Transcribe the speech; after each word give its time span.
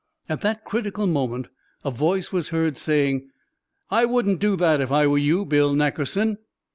At 0.27 0.41
that 0.41 0.63
critical 0.65 1.05
moment 1.05 1.49
a 1.85 1.91
voice 1.91 2.31
was 2.33 2.49
heard, 2.49 2.75
saying: 2.75 3.29
"I 3.91 4.05
wouldn't 4.05 4.39
do 4.39 4.55
that, 4.55 4.81
if 4.81 4.91
I 4.91 5.05
were 5.05 5.19
you, 5.19 5.45
Bill 5.45 5.75
Nackerson!" 5.75 6.39